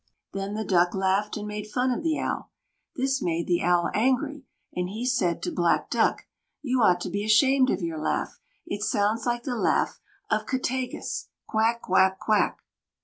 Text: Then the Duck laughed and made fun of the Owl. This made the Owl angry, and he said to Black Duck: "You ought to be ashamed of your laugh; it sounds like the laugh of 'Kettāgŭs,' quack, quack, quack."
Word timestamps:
Then 0.33 0.55
the 0.55 0.65
Duck 0.65 0.95
laughed 0.95 1.37
and 1.37 1.47
made 1.47 1.67
fun 1.67 1.91
of 1.91 2.01
the 2.01 2.17
Owl. 2.17 2.49
This 2.95 3.21
made 3.21 3.45
the 3.45 3.61
Owl 3.61 3.91
angry, 3.93 4.47
and 4.73 4.89
he 4.89 5.05
said 5.05 5.43
to 5.43 5.51
Black 5.51 5.91
Duck: 5.91 6.25
"You 6.63 6.81
ought 6.81 6.99
to 7.01 7.09
be 7.11 7.23
ashamed 7.23 7.69
of 7.69 7.83
your 7.83 7.99
laugh; 7.99 8.39
it 8.65 8.81
sounds 8.81 9.27
like 9.27 9.43
the 9.43 9.53
laugh 9.55 9.99
of 10.31 10.47
'Kettāgŭs,' 10.47 11.27
quack, 11.47 11.83
quack, 11.83 12.17
quack." 12.17 12.63